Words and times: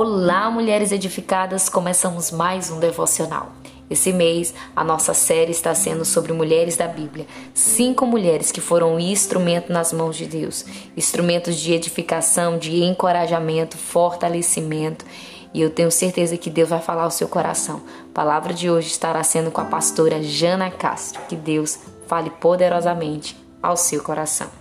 Olá, 0.00 0.48
mulheres 0.48 0.92
edificadas! 0.92 1.68
Começamos 1.68 2.30
mais 2.30 2.70
um 2.70 2.78
devocional. 2.78 3.50
Esse 3.90 4.12
mês, 4.12 4.54
a 4.76 4.84
nossa 4.84 5.12
série 5.12 5.50
está 5.50 5.74
sendo 5.74 6.04
sobre 6.04 6.32
mulheres 6.32 6.76
da 6.76 6.86
Bíblia. 6.86 7.26
Cinco 7.52 8.06
mulheres 8.06 8.52
que 8.52 8.60
foram 8.60 9.00
instrumento 9.00 9.72
nas 9.72 9.92
mãos 9.92 10.16
de 10.16 10.26
Deus 10.26 10.64
instrumentos 10.96 11.56
de 11.56 11.72
edificação, 11.72 12.58
de 12.58 12.84
encorajamento, 12.84 13.76
fortalecimento. 13.76 15.04
E 15.52 15.60
eu 15.60 15.68
tenho 15.68 15.90
certeza 15.90 16.36
que 16.36 16.48
Deus 16.48 16.68
vai 16.68 16.80
falar 16.80 17.02
ao 17.02 17.10
seu 17.10 17.26
coração. 17.26 17.82
A 18.10 18.14
palavra 18.14 18.54
de 18.54 18.70
hoje 18.70 18.86
estará 18.86 19.24
sendo 19.24 19.50
com 19.50 19.60
a 19.60 19.64
pastora 19.64 20.22
Jana 20.22 20.70
Castro. 20.70 21.20
Que 21.28 21.34
Deus 21.34 21.76
fale 22.06 22.30
poderosamente 22.30 23.36
ao 23.60 23.76
seu 23.76 24.00
coração. 24.00 24.57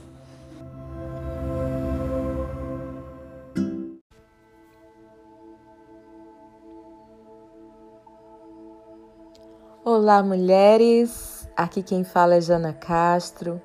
Olá, 10.08 10.24
mulheres! 10.24 11.50
Aqui 11.54 11.84
quem 11.84 12.06
fala 12.06 12.36
é 12.36 12.40
Jana 12.40 12.72
Castro. 12.72 13.62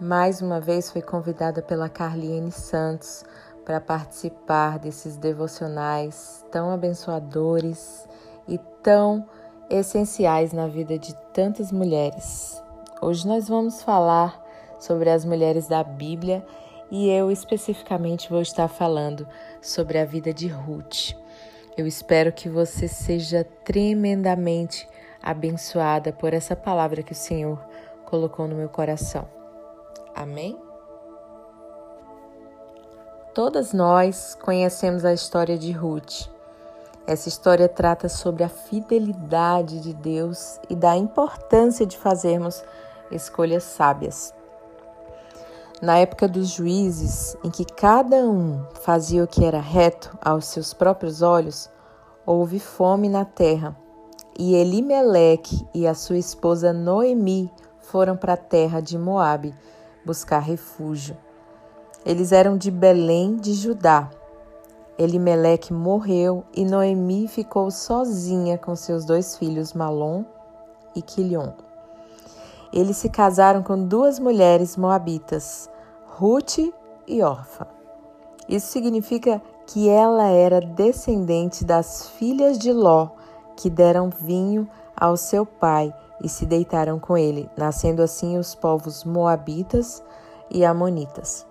Mais 0.00 0.42
uma 0.42 0.60
vez 0.60 0.90
fui 0.90 1.00
convidada 1.00 1.62
pela 1.62 1.88
Carliene 1.88 2.50
Santos 2.50 3.24
para 3.64 3.80
participar 3.80 4.80
desses 4.80 5.16
devocionais 5.16 6.44
tão 6.50 6.72
abençoadores 6.72 8.08
e 8.48 8.58
tão 8.82 9.24
essenciais 9.70 10.52
na 10.52 10.66
vida 10.66 10.98
de 10.98 11.14
tantas 11.32 11.70
mulheres. 11.70 12.60
Hoje 13.00 13.24
nós 13.28 13.46
vamos 13.46 13.80
falar 13.80 14.44
sobre 14.80 15.10
as 15.10 15.24
mulheres 15.24 15.68
da 15.68 15.84
Bíblia 15.84 16.44
e 16.90 17.08
eu 17.08 17.30
especificamente 17.30 18.28
vou 18.28 18.42
estar 18.42 18.66
falando 18.66 19.28
sobre 19.62 19.96
a 19.96 20.04
vida 20.04 20.34
de 20.34 20.48
Ruth. 20.48 21.12
Eu 21.76 21.86
espero 21.86 22.32
que 22.32 22.48
você 22.48 22.88
seja 22.88 23.46
tremendamente 23.64 24.88
por 26.12 26.32
essa 26.32 26.56
palavra 26.56 27.02
que 27.02 27.12
o 27.12 27.14
Senhor 27.14 27.58
colocou 28.04 28.48
no 28.48 28.56
meu 28.56 28.68
coração. 28.68 29.28
Amém? 30.14 30.58
Todas 33.34 33.72
nós 33.72 34.34
conhecemos 34.34 35.04
a 35.04 35.12
história 35.12 35.58
de 35.58 35.70
Ruth. 35.70 36.28
Essa 37.06 37.28
história 37.28 37.68
trata 37.68 38.08
sobre 38.08 38.42
a 38.42 38.48
fidelidade 38.48 39.80
de 39.80 39.94
Deus 39.94 40.58
e 40.68 40.74
da 40.74 40.96
importância 40.96 41.86
de 41.86 41.96
fazermos 41.96 42.64
escolhas 43.10 43.62
sábias. 43.62 44.34
Na 45.80 45.98
época 45.98 46.26
dos 46.26 46.48
juízes, 46.48 47.36
em 47.44 47.50
que 47.50 47.64
cada 47.64 48.16
um 48.16 48.66
fazia 48.82 49.22
o 49.22 49.28
que 49.28 49.44
era 49.44 49.60
reto 49.60 50.18
aos 50.20 50.46
seus 50.46 50.74
próprios 50.74 51.22
olhos, 51.22 51.70
houve 52.26 52.58
fome 52.58 53.08
na 53.08 53.24
terra 53.24 53.76
e 54.38 54.54
Elimeleque 54.54 55.66
e 55.74 55.86
a 55.86 55.94
sua 55.94 56.16
esposa 56.16 56.72
Noemi 56.72 57.50
foram 57.80 58.16
para 58.16 58.34
a 58.34 58.36
terra 58.36 58.80
de 58.80 58.96
Moabe 58.96 59.52
buscar 60.06 60.38
refúgio. 60.38 61.16
Eles 62.06 62.30
eram 62.30 62.56
de 62.56 62.70
Belém 62.70 63.36
de 63.36 63.52
Judá. 63.52 64.08
Elimeleque 64.96 65.72
morreu 65.72 66.44
e 66.54 66.64
Noemi 66.64 67.26
ficou 67.26 67.70
sozinha 67.70 68.56
com 68.56 68.76
seus 68.76 69.04
dois 69.04 69.36
filhos 69.36 69.72
Malom 69.72 70.24
e 70.94 71.02
Quilion. 71.02 71.50
Eles 72.72 72.96
se 72.98 73.08
casaram 73.08 73.62
com 73.62 73.82
duas 73.82 74.18
mulheres 74.18 74.76
moabitas, 74.76 75.68
Ruth 76.06 76.58
e 77.06 77.22
Orfa. 77.22 77.66
Isso 78.48 78.68
significa 78.68 79.42
que 79.66 79.88
ela 79.88 80.28
era 80.28 80.60
descendente 80.60 81.64
das 81.64 82.08
filhas 82.10 82.58
de 82.58 82.72
Ló, 82.72 83.10
que 83.58 83.68
deram 83.68 84.08
vinho 84.08 84.68
ao 84.96 85.16
seu 85.16 85.44
pai 85.44 85.92
e 86.22 86.28
se 86.28 86.46
deitaram 86.46 87.00
com 87.00 87.18
ele, 87.18 87.50
nascendo 87.56 88.02
assim 88.02 88.38
os 88.38 88.54
povos 88.54 89.02
Moabitas 89.02 90.00
e 90.48 90.64
Amonitas. 90.64 91.44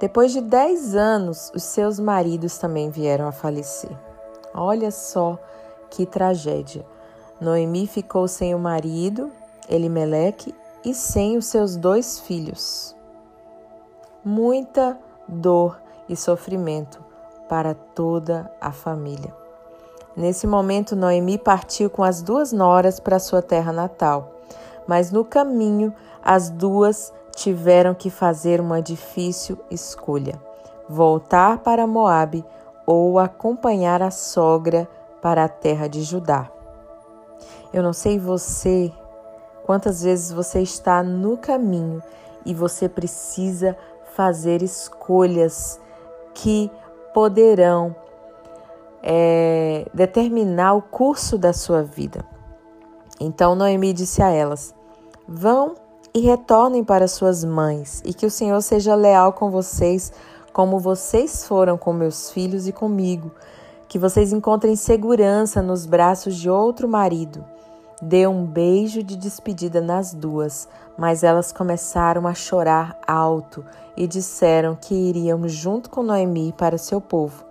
Depois 0.00 0.32
de 0.32 0.40
dez 0.40 0.96
anos, 0.96 1.52
os 1.54 1.62
seus 1.62 2.00
maridos 2.00 2.58
também 2.58 2.90
vieram 2.90 3.28
a 3.28 3.32
falecer. 3.32 3.96
Olha 4.52 4.90
só 4.90 5.38
que 5.90 6.04
tragédia. 6.04 6.84
Noemi 7.40 7.86
ficou 7.86 8.26
sem 8.26 8.52
o 8.52 8.58
marido, 8.58 9.30
Elimeleque, 9.68 10.52
e 10.84 10.92
sem 10.92 11.36
os 11.36 11.46
seus 11.46 11.76
dois 11.76 12.18
filhos. 12.18 12.96
Muita 14.24 14.98
dor 15.28 15.80
e 16.08 16.16
sofrimento 16.16 17.00
para 17.48 17.74
toda 17.74 18.52
a 18.60 18.72
família. 18.72 19.41
Nesse 20.16 20.46
momento, 20.46 20.94
Noemi 20.94 21.38
partiu 21.38 21.88
com 21.88 22.02
as 22.02 22.20
duas 22.20 22.52
noras 22.52 23.00
para 23.00 23.18
sua 23.18 23.40
terra 23.40 23.72
natal, 23.72 24.32
mas 24.86 25.10
no 25.10 25.24
caminho 25.24 25.94
as 26.22 26.50
duas 26.50 27.12
tiveram 27.34 27.94
que 27.94 28.10
fazer 28.10 28.60
uma 28.60 28.82
difícil 28.82 29.58
escolha: 29.70 30.40
voltar 30.88 31.58
para 31.58 31.86
Moabe 31.86 32.44
ou 32.86 33.18
acompanhar 33.18 34.02
a 34.02 34.10
sogra 34.10 34.88
para 35.22 35.44
a 35.44 35.48
terra 35.48 35.88
de 35.88 36.02
Judá. 36.02 36.50
Eu 37.72 37.82
não 37.82 37.92
sei 37.92 38.18
você 38.18 38.92
quantas 39.64 40.02
vezes 40.02 40.30
você 40.30 40.60
está 40.60 41.02
no 41.02 41.38
caminho 41.38 42.02
e 42.44 42.52
você 42.52 42.88
precisa 42.88 43.76
fazer 44.14 44.62
escolhas 44.62 45.80
que 46.34 46.70
poderão 47.14 47.94
é, 49.02 49.86
determinar 49.92 50.74
o 50.74 50.82
curso 50.82 51.36
da 51.36 51.52
sua 51.52 51.82
vida. 51.82 52.24
Então 53.20 53.54
Noemi 53.54 53.92
disse 53.92 54.22
a 54.22 54.30
elas: 54.30 54.74
Vão 55.26 55.74
e 56.14 56.20
retornem 56.20 56.84
para 56.84 57.08
suas 57.08 57.44
mães, 57.44 58.02
e 58.04 58.14
que 58.14 58.26
o 58.26 58.30
Senhor 58.30 58.60
seja 58.60 58.94
leal 58.94 59.32
com 59.32 59.50
vocês, 59.50 60.12
como 60.52 60.78
vocês 60.78 61.44
foram 61.46 61.76
com 61.76 61.92
meus 61.92 62.30
filhos 62.30 62.68
e 62.68 62.72
comigo. 62.72 63.30
Que 63.88 63.98
vocês 63.98 64.32
encontrem 64.32 64.76
segurança 64.76 65.60
nos 65.60 65.84
braços 65.84 66.36
de 66.36 66.48
outro 66.48 66.88
marido. 66.88 67.44
Dê 68.00 68.26
um 68.26 68.44
beijo 68.44 69.02
de 69.02 69.16
despedida 69.16 69.80
nas 69.80 70.12
duas, 70.12 70.68
mas 70.96 71.22
elas 71.22 71.52
começaram 71.52 72.26
a 72.26 72.34
chorar 72.34 72.98
alto 73.06 73.64
e 73.96 74.06
disseram 74.06 74.74
que 74.74 74.94
iriam 74.94 75.46
junto 75.46 75.88
com 75.88 76.02
Noemi 76.02 76.52
para 76.52 76.78
seu 76.78 77.00
povo. 77.00 77.44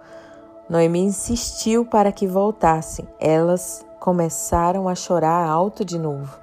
Noemi 0.72 1.02
insistiu 1.02 1.84
para 1.84 2.14
que 2.14 2.26
voltassem. 2.26 3.06
Elas 3.20 3.86
começaram 4.00 4.88
a 4.88 4.96
chorar 4.96 5.46
alto 5.46 5.84
de 5.84 6.00
novo. 6.00 6.40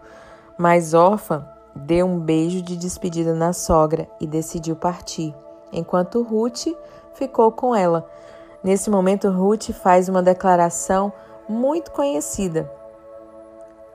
Mas 0.59 0.93
Orfa 0.93 1.49
deu 1.75 2.05
um 2.05 2.21
beijo 2.21 2.61
de 2.61 2.77
despedida 2.77 3.33
na 3.33 3.55
sogra 3.55 4.07
e 4.21 4.27
decidiu 4.27 4.77
partir, 4.77 5.35
enquanto 5.73 6.23
Ruth 6.23 6.67
ficou 7.15 7.51
com 7.51 7.75
ela. 7.75 8.07
Nesse 8.63 8.91
momento, 8.91 9.31
Ruth 9.31 9.71
faz 9.71 10.11
uma 10.11 10.23
declaração 10.23 11.11
muito 11.49 11.91
conhecida, 11.91 12.71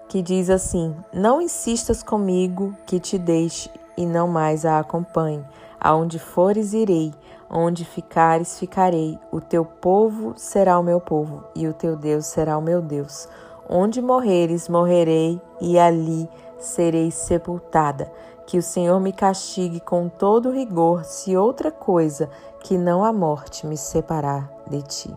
que 0.10 0.20
diz 0.20 0.50
assim: 0.50 0.96
Não 1.14 1.40
insistas 1.40 2.02
comigo 2.02 2.76
que 2.88 3.00
te 3.00 3.20
deixe 3.20 3.70
e 3.96 4.04
não 4.04 4.28
mais 4.28 4.66
a 4.66 4.80
acompanhe. 4.80 5.46
Aonde 5.80 6.18
fores, 6.18 6.74
irei, 6.74 7.14
Onde 7.56 7.86
ficares, 7.86 8.58
ficarei. 8.58 9.20
O 9.32 9.40
teu 9.40 9.64
povo 9.64 10.34
será 10.36 10.80
o 10.80 10.84
meu 10.84 11.00
povo, 11.00 11.44
e 11.54 11.68
o 11.68 11.74
teu 11.74 11.96
Deus 11.96 12.26
será 12.26 12.58
o 12.58 12.62
meu 12.62 12.82
Deus. 12.82 13.30
Onde 13.70 14.02
morreres, 14.02 14.68
morrerei, 14.68 15.40
e 15.62 15.78
ali 15.78 16.28
serei 16.58 17.12
sepultada. 17.12 18.12
Que 18.48 18.58
o 18.58 18.64
Senhor 18.64 19.00
me 19.00 19.14
castigue 19.14 19.80
com 19.80 20.10
todo 20.10 20.52
rigor, 20.52 21.06
se 21.06 21.38
outra 21.38 21.72
coisa 21.72 22.28
que 22.62 22.76
não 22.76 23.06
a 23.06 23.14
morte 23.14 23.68
me 23.68 23.78
separar 23.78 24.50
de 24.68 24.82
ti. 24.82 25.16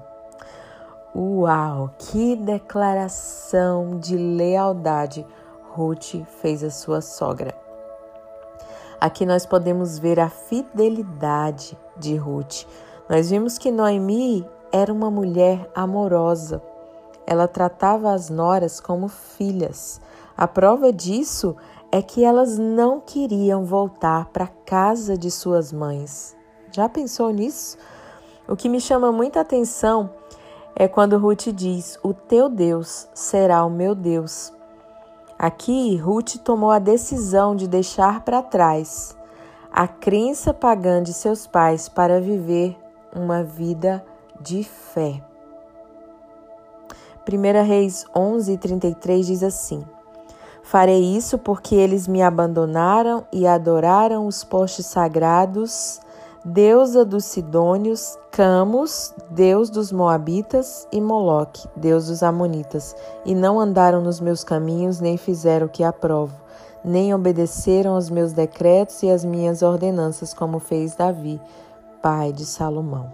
Uau, 1.14 1.90
que 1.96 2.36
declaração 2.36 3.98
de 3.98 4.14
lealdade 4.14 5.26
Ruth 5.72 6.22
fez 6.42 6.62
à 6.62 6.70
sua 6.70 7.00
sogra. 7.00 7.65
Aqui 9.00 9.26
nós 9.26 9.44
podemos 9.44 9.98
ver 9.98 10.18
a 10.18 10.28
fidelidade 10.28 11.76
de 11.96 12.16
Ruth. 12.16 12.64
Nós 13.08 13.30
vimos 13.30 13.58
que 13.58 13.70
Noemi 13.70 14.46
era 14.72 14.92
uma 14.92 15.10
mulher 15.10 15.70
amorosa. 15.74 16.62
Ela 17.26 17.46
tratava 17.46 18.12
as 18.12 18.30
noras 18.30 18.80
como 18.80 19.08
filhas. 19.08 20.00
A 20.36 20.46
prova 20.48 20.92
disso 20.92 21.56
é 21.92 22.00
que 22.00 22.24
elas 22.24 22.58
não 22.58 23.00
queriam 23.00 23.64
voltar 23.64 24.26
para 24.26 24.44
a 24.44 24.52
casa 24.66 25.16
de 25.16 25.30
suas 25.30 25.72
mães. 25.72 26.36
Já 26.72 26.88
pensou 26.88 27.30
nisso? 27.30 27.76
O 28.48 28.56
que 28.56 28.68
me 28.68 28.80
chama 28.80 29.10
muita 29.12 29.40
atenção 29.40 30.10
é 30.74 30.86
quando 30.86 31.18
Ruth 31.18 31.48
diz: 31.54 31.98
O 32.02 32.12
teu 32.14 32.48
Deus 32.48 33.08
será 33.14 33.64
o 33.64 33.70
meu 33.70 33.94
Deus. 33.94 34.52
Aqui, 35.38 35.96
Ruth 35.96 36.36
tomou 36.42 36.70
a 36.70 36.78
decisão 36.78 37.54
de 37.54 37.68
deixar 37.68 38.20
para 38.22 38.42
trás 38.42 39.14
a 39.70 39.86
crença 39.86 40.54
pagã 40.54 41.02
de 41.02 41.12
seus 41.12 41.46
pais 41.46 41.86
para 41.86 42.18
viver 42.18 42.74
uma 43.14 43.42
vida 43.42 44.02
de 44.40 44.64
fé. 44.64 45.22
1 47.30 47.66
Reis 47.66 48.06
11, 48.16 48.56
33 48.56 49.26
diz 49.26 49.42
assim: 49.42 49.84
Farei 50.62 51.16
isso 51.16 51.36
porque 51.36 51.74
eles 51.74 52.08
me 52.08 52.22
abandonaram 52.22 53.26
e 53.30 53.46
adoraram 53.46 54.26
os 54.26 54.42
postes 54.42 54.86
sagrados, 54.86 56.00
deusa 56.46 57.04
dos 57.04 57.24
Sidônios, 57.24 58.16
Camus, 58.30 59.12
deus 59.30 59.68
dos 59.68 59.90
Moabitas, 59.90 60.86
e 60.92 61.00
Moloque, 61.00 61.66
deus 61.74 62.06
dos 62.06 62.22
Amonitas, 62.22 62.94
e 63.24 63.34
não 63.34 63.58
andaram 63.58 64.00
nos 64.00 64.20
meus 64.20 64.44
caminhos, 64.44 65.00
nem 65.00 65.16
fizeram 65.16 65.66
o 65.66 65.68
que 65.68 65.82
aprovo, 65.82 66.40
nem 66.84 67.12
obedeceram 67.12 67.94
aos 67.94 68.08
meus 68.08 68.32
decretos 68.32 69.02
e 69.02 69.10
às 69.10 69.24
minhas 69.24 69.60
ordenanças, 69.60 70.32
como 70.32 70.60
fez 70.60 70.94
Davi, 70.94 71.40
pai 72.00 72.32
de 72.32 72.46
Salomão. 72.46 73.12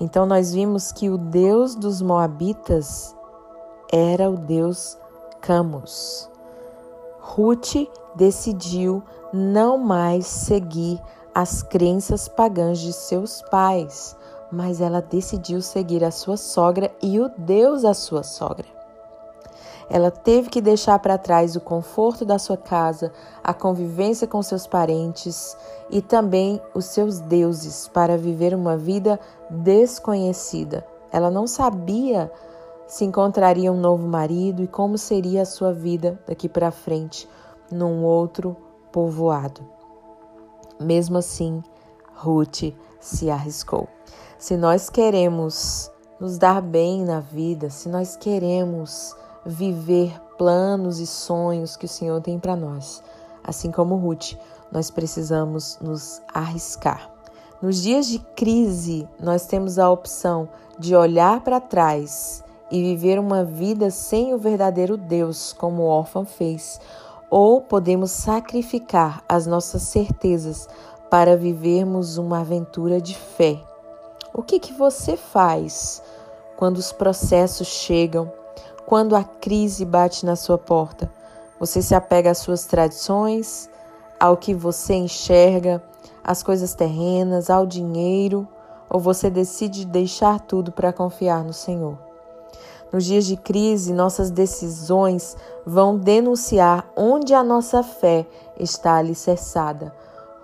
Então 0.00 0.24
nós 0.24 0.54
vimos 0.54 0.90
que 0.90 1.10
o 1.10 1.18
Deus 1.18 1.74
dos 1.74 2.00
Moabitas 2.00 3.14
era 3.92 4.30
o 4.30 4.38
Deus 4.38 4.96
Camus. 5.42 6.30
Ruth 7.20 7.74
decidiu 8.16 9.02
não 9.34 9.76
mais 9.76 10.26
seguir 10.26 10.98
as 11.34 11.62
crenças 11.62 12.28
pagãs 12.28 12.78
de 12.78 12.92
seus 12.92 13.42
pais, 13.42 14.16
mas 14.50 14.80
ela 14.80 15.00
decidiu 15.00 15.62
seguir 15.62 16.04
a 16.04 16.10
sua 16.10 16.36
sogra 16.36 16.90
e 17.02 17.18
o 17.18 17.30
Deus 17.38 17.82
da 17.82 17.94
sua 17.94 18.22
sogra. 18.22 18.66
Ela 19.88 20.10
teve 20.10 20.48
que 20.48 20.60
deixar 20.60 20.98
para 20.98 21.18
trás 21.18 21.56
o 21.56 21.60
conforto 21.60 22.24
da 22.24 22.38
sua 22.38 22.56
casa, 22.56 23.12
a 23.42 23.52
convivência 23.52 24.26
com 24.26 24.42
seus 24.42 24.66
parentes 24.66 25.56
e 25.90 26.00
também 26.00 26.60
os 26.74 26.86
seus 26.86 27.20
deuses 27.20 27.88
para 27.88 28.16
viver 28.16 28.54
uma 28.54 28.76
vida 28.76 29.18
desconhecida. 29.50 30.86
Ela 31.10 31.30
não 31.30 31.46
sabia 31.46 32.30
se 32.86 33.04
encontraria 33.04 33.72
um 33.72 33.80
novo 33.80 34.06
marido 34.06 34.62
e 34.62 34.66
como 34.66 34.98
seria 34.98 35.42
a 35.42 35.46
sua 35.46 35.72
vida 35.72 36.18
daqui 36.26 36.46
para 36.48 36.70
frente 36.70 37.28
num 37.70 38.04
outro 38.04 38.54
povoado. 38.90 39.81
Mesmo 40.82 41.18
assim, 41.18 41.62
Ruth 42.14 42.74
se 43.00 43.30
arriscou. 43.30 43.88
Se 44.38 44.56
nós 44.56 44.90
queremos 44.90 45.90
nos 46.20 46.38
dar 46.38 46.60
bem 46.60 47.04
na 47.04 47.20
vida, 47.20 47.70
se 47.70 47.88
nós 47.88 48.16
queremos 48.16 49.14
viver 49.44 50.20
planos 50.36 50.98
e 51.00 51.06
sonhos 51.06 51.76
que 51.76 51.86
o 51.86 51.88
Senhor 51.88 52.20
tem 52.20 52.38
para 52.38 52.56
nós. 52.56 53.02
Assim 53.44 53.70
como 53.70 53.96
Ruth, 53.96 54.34
nós 54.70 54.90
precisamos 54.90 55.78
nos 55.80 56.20
arriscar. 56.32 57.10
Nos 57.60 57.82
dias 57.82 58.06
de 58.06 58.18
crise, 58.18 59.08
nós 59.20 59.46
temos 59.46 59.78
a 59.78 59.90
opção 59.90 60.48
de 60.78 60.96
olhar 60.96 61.42
para 61.42 61.60
trás 61.60 62.42
e 62.70 62.82
viver 62.82 63.18
uma 63.18 63.44
vida 63.44 63.90
sem 63.90 64.32
o 64.34 64.38
verdadeiro 64.38 64.96
Deus, 64.96 65.52
como 65.52 65.82
o 65.82 65.86
órfão 65.86 66.24
fez, 66.24 66.80
ou 67.32 67.62
podemos 67.62 68.10
sacrificar 68.10 69.24
as 69.26 69.46
nossas 69.46 69.80
certezas 69.84 70.68
para 71.08 71.34
vivermos 71.34 72.18
uma 72.18 72.40
aventura 72.40 73.00
de 73.00 73.16
fé. 73.16 73.58
O 74.34 74.42
que, 74.42 74.58
que 74.58 74.74
você 74.74 75.16
faz 75.16 76.02
quando 76.58 76.76
os 76.76 76.92
processos 76.92 77.68
chegam 77.68 78.30
quando 78.84 79.16
a 79.16 79.24
crise 79.24 79.86
bate 79.86 80.26
na 80.26 80.36
sua 80.36 80.58
porta, 80.58 81.10
você 81.58 81.80
se 81.80 81.94
apega 81.94 82.32
às 82.32 82.38
suas 82.38 82.66
tradições, 82.66 83.70
ao 84.20 84.36
que 84.36 84.52
você 84.52 84.92
enxerga, 84.92 85.82
às 86.22 86.42
coisas 86.42 86.74
terrenas, 86.74 87.48
ao 87.48 87.64
dinheiro, 87.64 88.46
ou 88.90 89.00
você 89.00 89.30
decide 89.30 89.86
deixar 89.86 90.38
tudo 90.38 90.70
para 90.70 90.92
confiar 90.92 91.42
no 91.42 91.54
Senhor? 91.54 92.11
Nos 92.92 93.04
dias 93.04 93.24
de 93.24 93.36
crise, 93.36 93.92
nossas 93.92 94.30
decisões 94.30 95.34
vão 95.64 95.96
denunciar 95.96 96.86
onde 96.94 97.32
a 97.32 97.42
nossa 97.42 97.82
fé 97.82 98.26
está 98.58 98.96
alicerçada. 98.96 99.94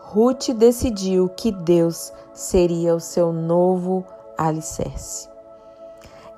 Ruth 0.01 0.51
decidiu 0.57 1.29
que 1.29 1.53
Deus 1.53 2.11
seria 2.33 2.95
o 2.95 3.01
seu 3.01 3.33
novo 3.33 4.03
alicerce. 4.39 5.29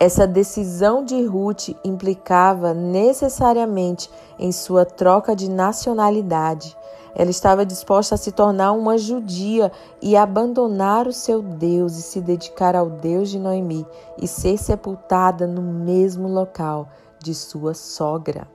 Essa 0.01 0.27
decisão 0.27 1.05
de 1.05 1.23
Ruth 1.25 1.69
implicava 1.85 2.75
necessariamente 2.75 4.11
em 4.39 4.51
sua 4.51 4.85
troca 4.85 5.37
de 5.37 5.49
nacionalidade. 5.49 6.77
Ela 7.15 7.31
estava 7.31 7.67
disposta 7.67 8.15
a 8.15 8.19
se 8.19 8.33
tornar 8.33 8.73
uma 8.73 8.97
judia 8.97 9.73
e 10.01 10.17
abandonar 10.17 11.07
o 11.07 11.13
seu 11.13 11.43
Deus 11.43 11.97
e 11.99 12.03
se 12.03 12.21
dedicar 12.21 12.77
ao 12.77 12.89
Deus 12.89 13.31
de 13.31 13.39
Noemi 13.39 13.87
e 14.17 14.29
ser 14.29 14.57
sepultada 14.57 15.47
no 15.47 15.63
mesmo 15.63 16.29
local 16.29 16.89
de 17.19 17.35
sua 17.35 17.75
sogra. 17.75 18.49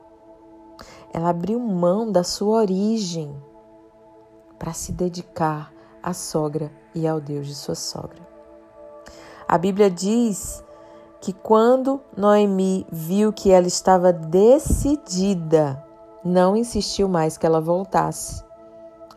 Ela 1.13 1.29
abriu 1.29 1.59
mão 1.59 2.11
da 2.11 2.23
sua 2.23 2.59
origem 2.59 3.35
para 4.57 4.73
se 4.73 4.91
dedicar 4.91 5.71
à 6.01 6.13
sogra 6.13 6.71
e 6.93 7.07
ao 7.07 7.19
Deus 7.19 7.47
de 7.47 7.55
sua 7.55 7.75
sogra. 7.75 8.25
A 9.47 9.57
Bíblia 9.57 9.89
diz 9.89 10.63
que 11.21 11.33
quando 11.33 11.99
Noemi 12.15 12.85
viu 12.91 13.33
que 13.33 13.51
ela 13.51 13.67
estava 13.67 14.13
decidida, 14.13 15.83
não 16.23 16.55
insistiu 16.55 17.07
mais 17.07 17.37
que 17.37 17.45
ela 17.45 17.59
voltasse. 17.59 18.44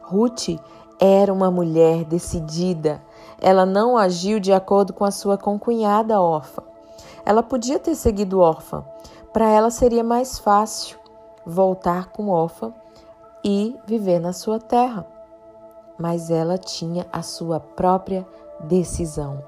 Ruth 0.09 0.59
era 0.99 1.31
uma 1.31 1.51
mulher 1.51 2.03
decidida. 2.05 3.03
Ela 3.39 3.67
não 3.67 3.99
agiu 3.99 4.41
de 4.41 4.55
acordo 4.55 4.95
com 4.95 5.05
a 5.05 5.11
sua 5.11 5.37
concunhada 5.37 6.19
órfã. 6.19 6.63
Ela 7.27 7.43
podia 7.43 7.79
ter 7.79 7.95
seguido 7.95 8.41
órfã. 8.41 8.83
Para 9.35 9.51
ela 9.51 9.71
seria 9.71 10.03
mais 10.03 10.39
fácil 10.39 10.99
voltar 11.45 12.09
com 12.09 12.31
órfã 12.31 12.73
e 13.45 13.77
viver 13.87 14.19
na 14.19 14.33
sua 14.33 14.59
terra. 14.59 15.07
Mas 15.99 16.31
ela 16.31 16.57
tinha 16.57 17.07
a 17.13 17.21
sua 17.21 17.61
própria 17.61 18.27
decisão. 18.61 19.45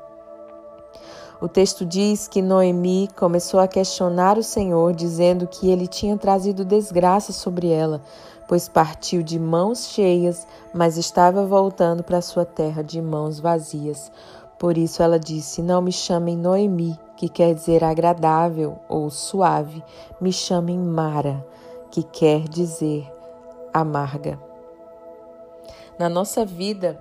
O 1.40 1.48
texto 1.48 1.86
diz 1.86 2.28
que 2.28 2.42
Noemi 2.42 3.08
começou 3.16 3.60
a 3.60 3.66
questionar 3.66 4.36
o 4.36 4.42
Senhor, 4.42 4.92
dizendo 4.92 5.46
que 5.46 5.70
ele 5.70 5.86
tinha 5.86 6.18
trazido 6.18 6.66
desgraça 6.66 7.32
sobre 7.32 7.68
ela, 7.70 8.02
pois 8.50 8.68
partiu 8.68 9.22
de 9.22 9.38
mãos 9.38 9.90
cheias, 9.90 10.44
mas 10.74 10.96
estava 10.96 11.46
voltando 11.46 12.02
para 12.02 12.20
sua 12.20 12.44
terra 12.44 12.82
de 12.82 13.00
mãos 13.00 13.38
vazias. 13.38 14.10
Por 14.58 14.76
isso 14.76 15.04
ela 15.04 15.20
disse: 15.20 15.62
Não 15.62 15.80
me 15.80 15.92
chamem 15.92 16.36
Noemi, 16.36 16.98
que 17.16 17.28
quer 17.28 17.54
dizer 17.54 17.84
agradável 17.84 18.76
ou 18.88 19.08
suave, 19.08 19.84
me 20.20 20.32
chamem 20.32 20.76
Mara, 20.76 21.46
que 21.92 22.02
quer 22.02 22.40
dizer 22.48 23.08
amarga. 23.72 24.36
Na 25.96 26.08
nossa 26.08 26.44
vida, 26.44 27.00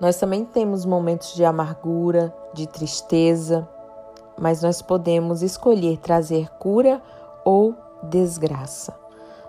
nós 0.00 0.16
também 0.16 0.42
temos 0.42 0.86
momentos 0.86 1.34
de 1.34 1.44
amargura, 1.44 2.34
de 2.54 2.66
tristeza, 2.66 3.68
mas 4.38 4.62
nós 4.62 4.80
podemos 4.80 5.42
escolher 5.42 5.98
trazer 5.98 6.48
cura 6.58 7.02
ou 7.44 7.74
desgraça. 8.02 9.01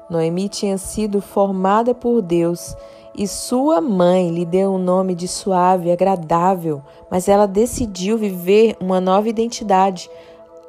Noemi 0.10 0.50
tinha 0.50 0.78
sido 0.78 1.22
formada 1.22 1.94
por 1.94 2.22
Deus 2.22 2.76
e 3.16 3.28
sua 3.28 3.80
mãe 3.80 4.32
lhe 4.32 4.46
deu 4.46 4.74
um 4.74 4.78
nome 4.78 5.14
de 5.14 5.28
suave, 5.28 5.92
agradável, 5.92 6.82
mas 7.10 7.28
ela 7.28 7.46
decidiu 7.46 8.18
viver 8.18 8.76
uma 8.80 9.00
nova 9.00 9.30
identidade, 9.30 10.10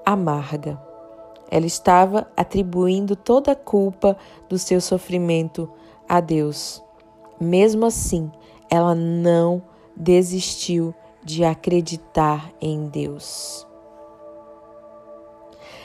amarga. 0.04 0.80
Ela 1.50 1.66
estava 1.66 2.26
atribuindo 2.36 3.16
toda 3.16 3.52
a 3.52 3.56
culpa 3.56 4.16
do 4.48 4.58
seu 4.58 4.80
sofrimento 4.80 5.70
a 6.08 6.20
Deus. 6.20 6.82
Mesmo 7.40 7.86
assim, 7.86 8.30
ela 8.70 8.94
não 8.94 9.62
desistiu 9.96 10.94
de 11.24 11.44
acreditar 11.44 12.50
em 12.60 12.88
Deus. 12.88 13.66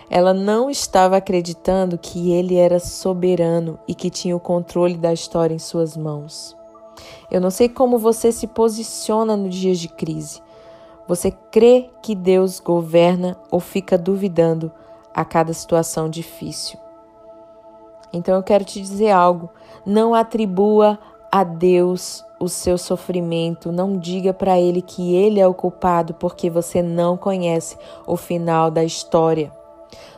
Ela 0.09 0.33
não 0.33 0.69
estava 0.69 1.17
acreditando 1.17 1.97
que 1.97 2.31
ele 2.31 2.55
era 2.55 2.79
soberano 2.79 3.79
e 3.87 3.93
que 3.93 4.09
tinha 4.09 4.35
o 4.35 4.39
controle 4.39 4.97
da 4.97 5.13
história 5.13 5.53
em 5.53 5.59
suas 5.59 5.95
mãos. 5.95 6.57
Eu 7.29 7.39
não 7.39 7.51
sei 7.51 7.69
como 7.69 7.97
você 7.97 8.31
se 8.31 8.47
posiciona 8.47 9.37
no 9.37 9.49
dias 9.49 9.79
de 9.79 9.87
crise. 9.87 10.41
Você 11.07 11.31
crê 11.51 11.89
que 12.01 12.15
Deus 12.15 12.59
governa 12.59 13.37
ou 13.51 13.59
fica 13.59 13.97
duvidando 13.97 14.71
a 15.13 15.23
cada 15.23 15.53
situação 15.53 16.09
difícil? 16.09 16.79
Então 18.11 18.35
eu 18.35 18.43
quero 18.43 18.63
te 18.63 18.81
dizer 18.81 19.11
algo: 19.11 19.49
não 19.85 20.13
atribua 20.13 20.99
a 21.31 21.43
Deus 21.43 22.25
o 22.39 22.47
seu 22.47 22.77
sofrimento, 22.77 23.71
não 23.71 23.97
diga 23.97 24.33
para 24.33 24.59
ele 24.59 24.81
que 24.81 25.13
ele 25.13 25.39
é 25.39 25.47
o 25.47 25.53
culpado 25.53 26.13
porque 26.13 26.49
você 26.49 26.81
não 26.81 27.17
conhece 27.17 27.77
o 28.07 28.15
final 28.15 28.71
da 28.71 28.83
história. 28.83 29.58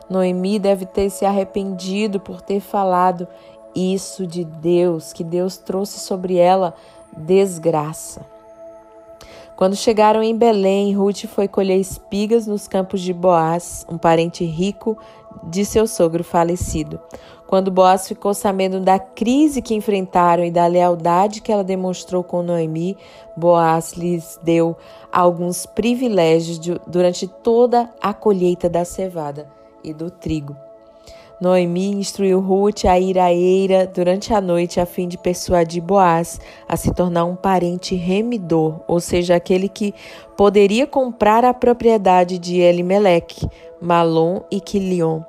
Noemi 0.08 0.58
deve 0.58 0.84
ter 0.84 1.10
se 1.10 1.24
arrependido 1.24 2.20
por 2.20 2.40
ter 2.40 2.60
falado 2.60 3.26
isso 3.74 4.26
de 4.26 4.44
Deus, 4.44 5.12
que 5.12 5.24
Deus 5.24 5.56
trouxe 5.56 5.98
sobre 6.00 6.36
ela 6.36 6.74
desgraça. 7.16 8.24
Quando 9.56 9.76
chegaram 9.76 10.22
em 10.22 10.36
Belém, 10.36 10.94
Ruth 10.94 11.26
foi 11.26 11.46
colher 11.46 11.78
espigas 11.78 12.46
nos 12.46 12.66
campos 12.66 13.00
de 13.00 13.12
Boaz, 13.12 13.86
um 13.88 13.96
parente 13.96 14.44
rico 14.44 14.98
de 15.44 15.64
seu 15.64 15.86
sogro 15.86 16.24
falecido. 16.24 17.00
Quando 17.46 17.70
Boaz 17.70 18.08
ficou 18.08 18.32
sabendo 18.32 18.80
da 18.80 18.98
crise 18.98 19.60
que 19.62 19.74
enfrentaram 19.74 20.44
e 20.44 20.50
da 20.50 20.66
lealdade 20.66 21.42
que 21.42 21.52
ela 21.52 21.62
demonstrou 21.62 22.24
com 22.24 22.42
Noemi, 22.42 22.96
Boaz 23.36 23.92
lhes 23.92 24.40
deu 24.42 24.74
alguns 25.12 25.66
privilégios 25.66 26.58
durante 26.86 27.28
toda 27.28 27.90
a 28.00 28.12
colheita 28.14 28.68
da 28.68 28.84
cevada 28.84 29.61
e 29.84 29.92
do 29.92 30.10
trigo. 30.10 30.56
Noemi 31.42 31.90
instruiu 31.90 32.38
Ruth 32.38 32.84
a 32.84 33.00
ir 33.00 33.18
à 33.18 33.32
eira 33.32 33.84
durante 33.84 34.32
a 34.32 34.40
noite 34.40 34.78
a 34.78 34.86
fim 34.86 35.08
de 35.08 35.18
persuadir 35.18 35.82
Boaz 35.82 36.40
a 36.68 36.76
se 36.76 36.94
tornar 36.94 37.24
um 37.24 37.34
parente 37.34 37.96
remidor, 37.96 38.80
ou 38.86 39.00
seja, 39.00 39.34
aquele 39.34 39.68
que 39.68 39.92
poderia 40.36 40.86
comprar 40.86 41.44
a 41.44 41.52
propriedade 41.52 42.38
de 42.38 42.60
Elimelech, 42.60 43.44
Malom 43.80 44.42
e 44.52 44.60
Quilion, 44.60 45.22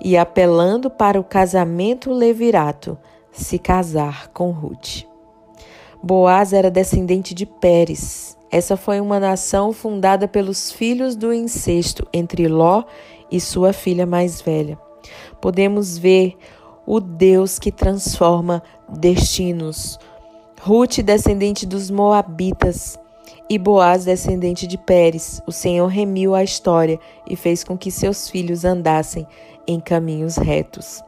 e 0.00 0.16
apelando 0.16 0.90
para 0.90 1.20
o 1.20 1.22
casamento 1.22 2.10
levirato, 2.10 2.98
se 3.30 3.56
casar 3.56 4.30
com 4.32 4.50
Ruth. 4.50 5.04
Boaz 6.02 6.52
era 6.52 6.72
descendente 6.72 7.32
de 7.32 7.46
Pérez. 7.46 8.36
Essa 8.50 8.76
foi 8.76 9.00
uma 9.00 9.20
nação 9.20 9.72
fundada 9.72 10.26
pelos 10.26 10.72
filhos 10.72 11.14
do 11.14 11.32
incesto 11.32 12.04
entre 12.12 12.48
Ló 12.48 12.82
e 13.32 13.40
sua 13.40 13.72
filha 13.72 14.06
mais 14.06 14.40
velha 14.40 14.78
podemos 15.42 15.98
ver 15.98 16.36
o 16.86 17.00
Deus 17.00 17.58
que 17.58 17.72
transforma 17.72 18.62
destinos. 18.88 19.98
Ruth, 20.60 21.00
descendente 21.00 21.66
dos 21.66 21.90
Moabitas, 21.90 22.98
e 23.50 23.58
Boaz, 23.58 24.04
descendente 24.04 24.66
de 24.66 24.78
Pérez, 24.78 25.42
o 25.46 25.52
Senhor 25.52 25.86
remiu 25.86 26.34
a 26.34 26.42
história 26.42 26.98
e 27.28 27.36
fez 27.36 27.62
com 27.62 27.76
que 27.76 27.90
seus 27.90 28.30
filhos 28.30 28.64
andassem 28.64 29.26
em 29.66 29.78
caminhos 29.78 30.36
retos. 30.36 31.02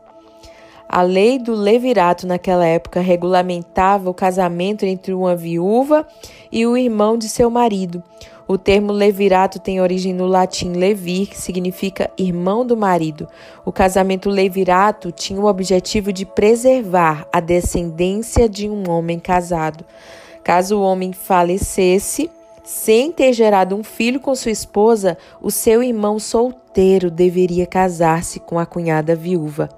A 0.87 1.00
lei 1.00 1.38
do 1.38 1.54
levirato 1.54 2.26
naquela 2.26 2.66
época 2.66 3.00
regulamentava 3.00 4.11
o 4.11 4.14
casamento 4.14 4.85
entre 4.85 5.14
uma 5.14 5.35
viúva 5.35 6.07
e 6.52 6.66
o 6.66 6.76
irmão 6.76 7.16
de 7.16 7.28
seu 7.28 7.49
marido, 7.49 8.02
o 8.47 8.59
termo 8.59 8.93
levirato 8.93 9.59
tem 9.59 9.81
origem 9.81 10.13
no 10.13 10.27
latim 10.27 10.73
levir, 10.73 11.29
que 11.29 11.41
significa 11.41 12.11
irmão 12.19 12.65
do 12.65 12.77
marido. 12.77 13.27
O 13.65 13.73
casamento 13.73 14.29
levirato 14.29 15.11
tinha 15.11 15.41
o 15.41 15.47
objetivo 15.47 16.13
de 16.13 16.27
preservar 16.27 17.27
a 17.33 17.41
descendência 17.41 18.49
de 18.49 18.69
um 18.69 18.89
homem 18.91 19.19
casado. 19.19 19.85
Caso 20.43 20.77
o 20.77 20.83
homem 20.83 21.13
falecesse, 21.13 22.31
sem 22.63 23.11
ter 23.11 23.33
gerado 23.33 23.75
um 23.75 23.83
filho 23.83 24.21
com 24.21 24.35
sua 24.35 24.53
esposa, 24.53 25.17
o 25.41 25.51
seu 25.51 25.83
irmão 25.83 26.19
solteiro 26.19 27.11
deveria 27.11 27.67
casar-se 27.67 28.41
com 28.41 28.59
a 28.59 28.67
cunhada 28.67 29.15
viúva. 29.15 29.69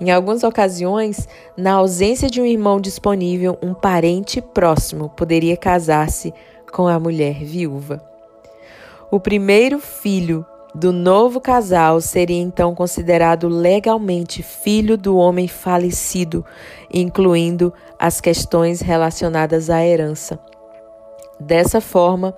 Em 0.00 0.10
algumas 0.10 0.44
ocasiões, 0.44 1.26
na 1.56 1.72
ausência 1.72 2.28
de 2.28 2.40
um 2.40 2.44
irmão 2.44 2.80
disponível, 2.80 3.58
um 3.62 3.72
parente 3.72 4.40
próximo 4.40 5.08
poderia 5.08 5.56
casar-se 5.56 6.34
com 6.76 6.86
a 6.86 7.00
mulher 7.00 7.36
viúva. 7.42 8.02
O 9.10 9.18
primeiro 9.18 9.80
filho 9.80 10.44
do 10.74 10.92
novo 10.92 11.40
casal 11.40 12.02
seria 12.02 12.42
então 12.42 12.74
considerado 12.74 13.48
legalmente 13.48 14.42
filho 14.42 14.98
do 14.98 15.16
homem 15.16 15.48
falecido, 15.48 16.44
incluindo 16.92 17.72
as 17.98 18.20
questões 18.20 18.82
relacionadas 18.82 19.70
à 19.70 19.82
herança. 19.82 20.38
Dessa 21.40 21.80
forma, 21.80 22.36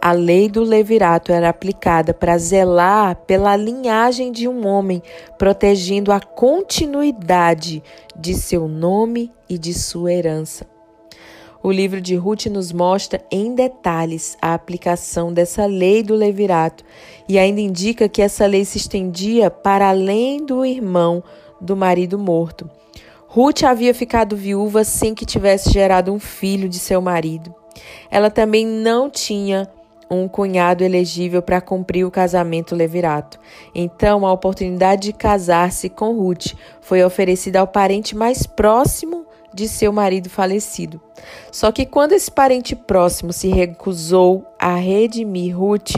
a 0.00 0.12
lei 0.12 0.48
do 0.48 0.62
levirato 0.62 1.32
era 1.32 1.48
aplicada 1.48 2.14
para 2.14 2.38
zelar 2.38 3.16
pela 3.26 3.56
linhagem 3.56 4.30
de 4.30 4.46
um 4.46 4.64
homem, 4.64 5.02
protegendo 5.36 6.12
a 6.12 6.20
continuidade 6.20 7.82
de 8.14 8.34
seu 8.34 8.68
nome 8.68 9.32
e 9.48 9.58
de 9.58 9.74
sua 9.74 10.12
herança. 10.12 10.71
O 11.62 11.70
livro 11.70 12.00
de 12.00 12.16
Ruth 12.16 12.46
nos 12.46 12.72
mostra 12.72 13.24
em 13.30 13.54
detalhes 13.54 14.36
a 14.42 14.52
aplicação 14.52 15.32
dessa 15.32 15.64
lei 15.64 16.02
do 16.02 16.16
levirato 16.16 16.82
e 17.28 17.38
ainda 17.38 17.60
indica 17.60 18.08
que 18.08 18.20
essa 18.20 18.44
lei 18.46 18.64
se 18.64 18.78
estendia 18.78 19.48
para 19.48 19.88
além 19.88 20.44
do 20.44 20.64
irmão 20.64 21.22
do 21.60 21.76
marido 21.76 22.18
morto. 22.18 22.68
Ruth 23.28 23.62
havia 23.62 23.94
ficado 23.94 24.36
viúva 24.36 24.82
sem 24.82 25.14
que 25.14 25.24
tivesse 25.24 25.70
gerado 25.70 26.12
um 26.12 26.18
filho 26.18 26.68
de 26.68 26.80
seu 26.80 27.00
marido. 27.00 27.54
Ela 28.10 28.28
também 28.28 28.66
não 28.66 29.08
tinha 29.08 29.70
um 30.10 30.26
cunhado 30.26 30.82
elegível 30.82 31.40
para 31.40 31.60
cumprir 31.60 32.04
o 32.04 32.10
casamento 32.10 32.74
levirato. 32.74 33.38
Então, 33.72 34.26
a 34.26 34.32
oportunidade 34.32 35.02
de 35.02 35.12
casar-se 35.12 35.88
com 35.88 36.12
Ruth 36.12 36.54
foi 36.80 37.04
oferecida 37.04 37.60
ao 37.60 37.68
parente 37.68 38.16
mais 38.16 38.46
próximo 38.46 39.21
de 39.54 39.68
seu 39.68 39.92
marido 39.92 40.30
falecido. 40.30 41.00
Só 41.50 41.70
que 41.70 41.84
quando 41.84 42.12
esse 42.12 42.30
parente 42.30 42.74
próximo 42.74 43.32
se 43.32 43.48
recusou 43.48 44.46
a 44.58 44.74
redimir 44.74 45.58
Ruth, 45.58 45.96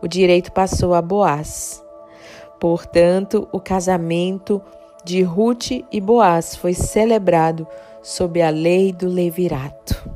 o 0.00 0.08
direito 0.08 0.52
passou 0.52 0.94
a 0.94 1.02
Boaz. 1.02 1.82
Portanto, 2.60 3.48
o 3.52 3.60
casamento 3.60 4.62
de 5.04 5.22
Ruth 5.22 5.70
e 5.90 6.00
Boaz 6.00 6.56
foi 6.56 6.74
celebrado 6.74 7.66
sob 8.02 8.40
a 8.40 8.50
lei 8.50 8.92
do 8.92 9.08
levirato. 9.08 10.08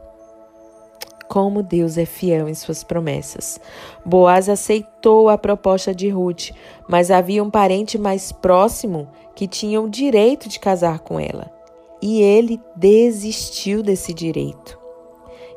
Como 1.29 1.63
Deus 1.63 1.97
é 1.97 2.05
fiel 2.05 2.49
em 2.49 2.55
suas 2.55 2.83
promessas. 2.83 3.61
Boaz 4.05 4.49
aceitou 4.49 5.29
a 5.29 5.39
proposta 5.39 5.95
de 5.95 6.09
Ruth, 6.09 6.51
mas 6.89 7.09
havia 7.11 7.43
um 7.43 7.51
parente 7.51 7.97
mais 7.97 8.33
próximo 8.33 9.09
que 9.35 9.47
tinha 9.47 9.81
o 9.81 9.89
direito 9.89 10.49
de 10.49 10.59
casar 10.59 10.99
com 10.99 11.21
ela 11.21 11.60
e 12.03 12.23
ele 12.23 12.61
desistiu 12.75 13.83
desse 13.83 14.13
direito. 14.13 14.79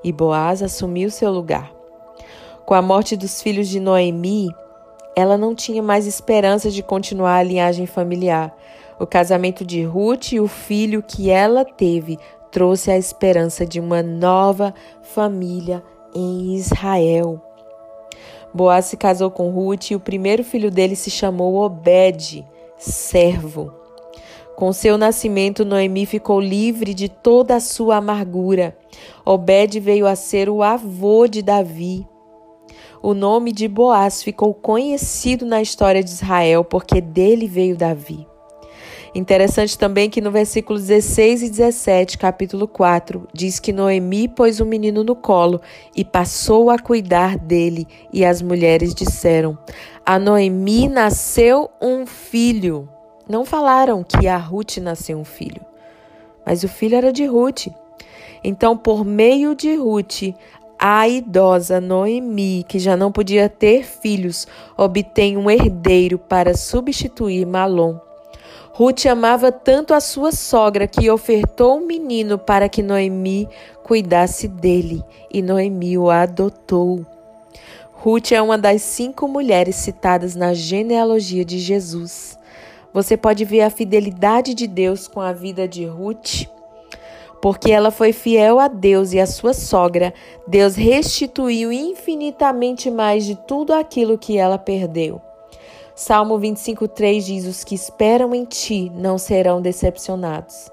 E 0.04 0.12
Boaz 0.12 0.62
assumiu 0.62 1.10
seu 1.10 1.32
lugar. 1.32 1.72
Com 2.66 2.74
a 2.74 2.82
morte 2.82 3.16
dos 3.16 3.42
filhos 3.42 3.68
de 3.68 3.80
Noemi, 3.80 4.50
ela 5.16 5.38
não 5.38 5.54
tinha 5.54 5.82
mais 5.82 6.08
esperança 6.08 6.72
de 6.72 6.82
continuar 6.82 7.38
a 7.38 7.44
linhagem 7.44 7.86
familiar. 7.86 8.56
O 9.00 9.06
casamento 9.06 9.66
de 9.66 9.84
Ruth 9.84 10.34
e 10.34 10.40
o 10.40 10.48
filho 10.48 11.04
que 11.04 11.30
ela 11.30 11.66
teve 11.66 12.18
trouxe 12.52 12.92
a 12.92 12.98
esperança 12.98 13.66
de 13.66 13.80
uma 13.80 14.02
nova 14.04 14.74
família 15.02 15.84
em 16.14 16.56
Israel. 16.56 17.42
Boaz 18.54 18.86
se 18.86 18.98
casou 18.98 19.32
com 19.32 19.50
Ruth 19.50 19.92
e 19.92 19.96
o 19.96 20.00
primeiro 20.00 20.44
filho 20.44 20.70
dele 20.70 20.96
se 20.96 21.10
chamou 21.10 21.56
Obed, 21.56 22.46
servo. 22.78 23.83
Com 24.64 24.72
seu 24.72 24.98
nascimento, 24.98 25.66
Noemi 25.66 26.06
ficou 26.06 26.40
livre 26.40 26.94
de 26.94 27.10
toda 27.10 27.58
a 27.58 27.60
sua 27.60 27.98
amargura. 27.98 28.74
Obed 29.26 29.78
veio 29.82 30.08
a 30.08 30.16
ser 30.16 30.48
o 30.48 30.64
avô 30.64 31.28
de 31.28 31.42
Davi. 31.42 32.08
O 33.02 33.14
nome 33.14 33.52
de 33.52 33.68
Boaz 33.68 34.24
ficou 34.24 34.54
conhecido 34.54 35.46
na 35.46 35.62
história 35.62 36.02
de 36.02 36.10
Israel 36.10 36.64
porque 36.64 37.02
dele 37.02 37.46
veio 37.46 37.76
Davi. 37.76 38.26
Interessante 39.14 39.78
também 39.78 40.10
que 40.10 40.22
no 40.22 40.32
versículo 40.32 40.80
16 40.80 41.44
e 41.44 41.50
17, 41.50 42.18
capítulo 42.18 42.66
4, 42.66 43.28
diz 43.34 43.60
que 43.60 43.74
Noemi 43.74 44.30
pôs 44.30 44.62
o 44.62 44.64
um 44.64 44.68
menino 44.68 45.04
no 45.04 45.14
colo 45.14 45.60
e 45.94 46.06
passou 46.06 46.70
a 46.70 46.80
cuidar 46.80 47.38
dele, 47.38 47.86
e 48.14 48.24
as 48.24 48.42
mulheres 48.42 48.96
disseram: 48.96 49.58
A 50.06 50.18
Noemi 50.18 50.88
nasceu 50.88 51.70
um 51.82 52.06
filho. 52.06 52.88
Não 53.28 53.46
falaram 53.46 54.04
que 54.04 54.28
a 54.28 54.38
Ruth 54.38 54.78
nasceu 54.78 55.18
um 55.18 55.24
filho, 55.24 55.62
mas 56.46 56.64
o 56.64 56.68
filho 56.68 56.98
era 56.98 57.14
de 57.14 57.26
Ruth. 57.26 57.68
Então, 58.44 58.76
por 58.76 59.06
meio 59.06 59.56
de 59.56 59.76
Ruth, 59.76 60.34
a 60.78 61.08
idosa 61.08 61.80
Noemi, 61.80 62.66
que 62.68 62.78
já 62.78 62.98
não 62.98 63.10
podia 63.10 63.48
ter 63.48 63.86
filhos, 63.86 64.46
obtém 64.76 65.38
um 65.38 65.50
herdeiro 65.50 66.18
para 66.20 66.58
substituir 66.58 67.46
Malom. 67.46 67.98
Ruth 68.74 69.06
amava 69.06 69.52
tanto 69.52 69.94
a 69.94 70.02
sua 70.02 70.32
sogra 70.32 70.88
que 70.88 71.10
ofertou 71.10 71.78
um 71.78 71.86
menino 71.86 72.38
para 72.38 72.68
que 72.68 72.84
Noemi 72.84 73.48
cuidasse 73.84 74.48
dele, 74.48 75.02
e 75.32 75.42
Noemi 75.42 75.98
o 75.98 76.10
adotou. 76.10 77.06
Ruth 77.94 78.34
é 78.34 78.42
uma 78.42 78.58
das 78.58 78.82
cinco 78.82 79.30
mulheres 79.30 79.78
citadas 79.78 80.36
na 80.36 80.54
genealogia 80.54 81.46
de 81.46 81.60
Jesus. 81.60 82.38
Você 82.94 83.18
pode 83.18 83.44
ver 83.44 83.62
a 83.62 83.70
fidelidade 83.70 84.54
de 84.54 84.68
Deus 84.68 85.08
com 85.08 85.20
a 85.20 85.34
vida 85.34 85.68
de 85.68 85.84
Ruth, 85.86 86.46
porque 87.42 87.72
ela 87.72 87.90
foi 87.90 88.14
fiel 88.14 88.60
a 88.60 88.68
Deus 88.68 89.14
e 89.14 89.20
a 89.20 89.26
sua 89.26 89.54
sogra. 89.54 90.14
Deus 90.48 90.76
restituiu 90.76 91.72
infinitamente 91.72 92.92
mais 92.92 93.26
de 93.26 93.36
tudo 93.36 93.74
aquilo 93.74 94.18
que 94.18 94.38
ela 94.38 94.60
perdeu. 94.60 95.20
Salmo 95.96 96.40
25:3 96.40 97.26
diz: 97.26 97.46
Os 97.46 97.64
que 97.64 97.74
esperam 97.74 98.34
em 98.34 98.46
ti 98.46 98.92
não 98.96 99.18
serão 99.18 99.62
decepcionados. 99.62 100.72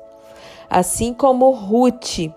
Assim 0.68 1.12
como 1.12 1.50
Ruth 1.50 2.30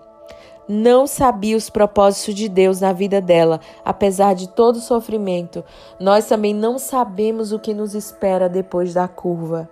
não 0.68 1.06
sabia 1.06 1.56
os 1.56 1.68
propósitos 1.68 2.34
de 2.34 2.48
Deus 2.48 2.80
na 2.80 2.92
vida 2.92 3.20
dela, 3.20 3.60
apesar 3.84 4.34
de 4.34 4.48
todo 4.48 4.76
o 4.76 4.80
sofrimento. 4.80 5.64
Nós 6.00 6.26
também 6.26 6.54
não 6.54 6.78
sabemos 6.78 7.52
o 7.52 7.58
que 7.58 7.74
nos 7.74 7.94
espera 7.94 8.48
depois 8.48 8.94
da 8.94 9.06
curva. 9.06 9.68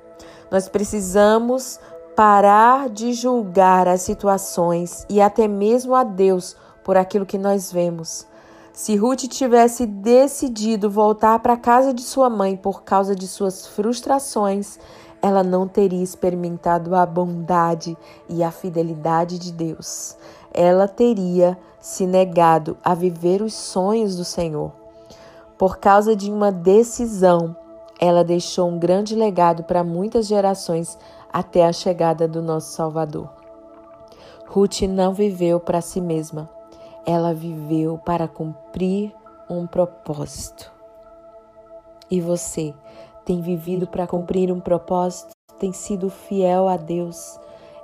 Nós 0.50 0.68
precisamos 0.68 1.80
parar 2.14 2.90
de 2.90 3.12
julgar 3.14 3.88
as 3.88 4.02
situações 4.02 5.06
e 5.08 5.20
até 5.20 5.49
mesmo 5.49 5.94
a 5.94 6.04
Deus 6.04 6.56
por 6.84 6.96
aquilo 6.96 7.25
que 7.25 7.38
nós 7.38 7.72
vemos. 7.72 8.26
Se 8.72 8.96
Ruth 8.96 9.28
tivesse 9.28 9.87
decidido 9.87 10.90
voltar 10.90 11.38
para 11.40 11.54
a 11.54 11.58
casa 11.58 11.92
de 11.92 12.02
sua 12.02 12.30
mãe 12.30 12.56
por 12.56 12.82
causa 12.82 13.14
de 13.14 13.28
suas 13.28 13.66
frustrações, 13.66 14.78
ela 15.20 15.44
não 15.44 15.68
teria 15.68 16.02
experimentado 16.02 16.96
a 16.96 17.06
bondade 17.06 17.96
e 18.28 18.42
a 18.42 18.50
fidelidade 18.50 19.38
de 19.38 19.52
Deus. 19.52 20.16
Ela 20.52 20.87
teria 20.87 21.59
se 21.80 22.06
negado 22.06 22.76
a 22.85 22.94
viver 22.94 23.42
os 23.42 23.54
sonhos 23.54 24.16
do 24.16 24.25
Senhor. 24.25 24.73
Por 25.59 25.78
causa 25.78 26.14
de 26.14 26.30
uma 26.30 26.52
decisão, 26.52 27.56
ela 28.00 28.25
deixou 28.25 28.68
um 28.68 28.78
grande 28.78 29.14
legado 29.14 29.64
para 29.64 29.85
muitas 29.85 30.26
gerações 30.26 30.99
até 31.32 31.64
a 31.64 31.73
chegada 31.73 32.26
do 32.26 32.42
nosso 32.42 32.73
Salvador. 32.73 33.28
Ruth 34.47 34.82
não 34.82 35.14
viveu 35.14 35.59
para 35.59 35.80
si 35.80 36.00
mesma, 36.00 36.50
ela 37.06 37.32
viveu 37.32 37.99
para 37.99 38.28
cumprir 38.28 39.14
um 39.49 39.66
propósito. 39.66 40.71
E 42.11 42.21
você 42.21 42.75
tem 43.25 43.40
vivido 43.40 43.87
para 43.87 44.06
cumprir 44.06 44.52
um 44.52 44.61
propósito? 44.61 45.30
Tem 45.59 45.73
sido 45.73 46.11
fiel 46.11 46.68
a 46.68 46.76
Deus 46.76 47.38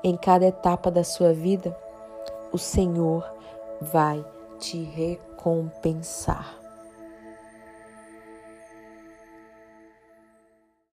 em 0.05 0.17
cada 0.17 0.47
etapa 0.47 0.91
da 0.91 1.05
sua 1.05 1.33
vida? 1.33 1.77
O 2.51 2.59
Senhor 2.59 3.25
vai 3.81 4.25
te 4.59 4.83
recompensar. 4.83 6.58